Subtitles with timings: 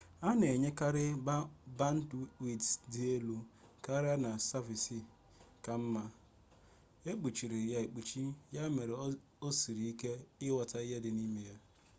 [0.21, 1.05] ha na-enyekarị
[1.77, 3.35] bandwidth dị elu
[3.85, 4.97] karịa na saviisi
[5.65, 6.03] ka mma
[7.09, 8.21] ekpuchiri ha ekpuchi
[8.55, 8.93] ya mere
[9.47, 10.11] o siri ike
[10.41, 11.53] inyota ihe dị ha n'ime